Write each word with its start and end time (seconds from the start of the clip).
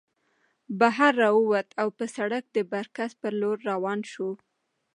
بهر 0.79 1.13
راووتو 1.23 1.77
او 1.81 1.87
پۀ 1.97 2.05
سړک 2.15 2.43
د 2.55 2.57
برکڅ 2.71 3.11
په 3.21 3.27
لور 3.39 3.57
روان 3.71 3.99
شو 4.11 4.29